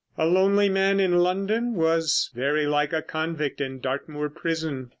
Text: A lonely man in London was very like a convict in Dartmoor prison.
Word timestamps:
A 0.17 0.25
lonely 0.25 0.67
man 0.67 0.99
in 0.99 1.19
London 1.19 1.75
was 1.75 2.31
very 2.33 2.65
like 2.65 2.91
a 2.91 3.03
convict 3.03 3.61
in 3.61 3.79
Dartmoor 3.79 4.31
prison. 4.31 4.89